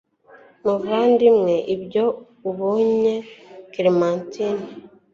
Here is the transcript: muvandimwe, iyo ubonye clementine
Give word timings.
muvandimwe, 0.63 1.55
iyo 1.75 2.05
ubonye 2.49 3.15
clementine 3.71 4.63